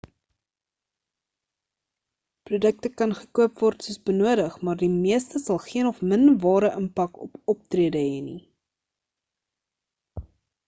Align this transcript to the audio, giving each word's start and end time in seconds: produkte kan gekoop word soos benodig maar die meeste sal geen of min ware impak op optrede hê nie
produkte 2.49 2.87
kan 3.01 3.11
gekoop 3.19 3.53
word 3.65 3.83
soos 3.87 3.99
benodig 4.09 4.55
maar 4.69 4.79
die 4.79 4.89
meeste 4.95 5.41
sal 5.43 5.59
geen 5.65 5.89
of 5.91 5.99
min 6.13 6.25
ware 6.45 6.71
impak 6.81 7.19
op 7.27 7.37
optrede 7.55 8.01
hê 8.07 8.17
nie 8.31 8.39